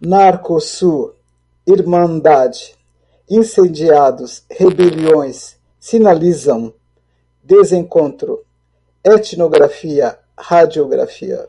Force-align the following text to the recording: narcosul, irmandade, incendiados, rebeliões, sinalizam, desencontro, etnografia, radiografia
narcosul, 0.00 1.14
irmandade, 1.66 2.74
incendiados, 3.28 4.42
rebeliões, 4.50 5.58
sinalizam, 5.78 6.72
desencontro, 7.44 8.42
etnografia, 9.04 10.18
radiografia 10.34 11.46